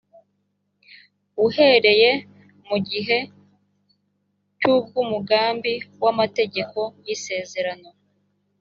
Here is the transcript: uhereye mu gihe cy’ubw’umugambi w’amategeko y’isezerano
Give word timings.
uhereye 1.45 2.11
mu 2.67 2.77
gihe 2.89 3.17
cy’ubw’umugambi 4.59 5.73
w’amategeko 6.01 6.79
y’isezerano 7.05 7.89